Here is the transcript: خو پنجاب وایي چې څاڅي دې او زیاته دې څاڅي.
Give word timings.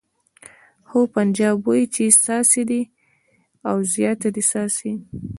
خو 0.87 0.99
پنجاب 1.15 1.57
وایي 1.65 1.85
چې 1.93 2.03
څاڅي 2.23 2.63
دې 2.69 2.81
او 3.69 3.77
زیاته 3.93 4.27
دې 4.35 4.43
څاڅي. 4.51 4.91